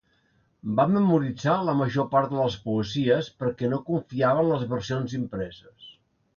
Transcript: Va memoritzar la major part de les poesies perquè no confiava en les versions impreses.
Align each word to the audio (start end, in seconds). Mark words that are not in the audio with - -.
Va 0.79 0.85
memoritzar 0.93 1.57
la 1.67 1.75
major 1.81 2.07
part 2.15 2.33
de 2.33 2.41
les 2.41 2.57
poesies 2.65 3.31
perquè 3.45 3.71
no 3.77 3.81
confiava 3.93 4.45
en 4.47 4.53
les 4.57 4.67
versions 4.75 5.19
impreses. 5.23 5.97